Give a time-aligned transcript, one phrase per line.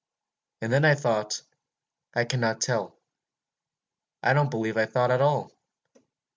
[0.61, 1.43] What I then thought,
[2.15, 2.97] I cannot tell.
[4.23, 5.51] I don't believe I thought at all.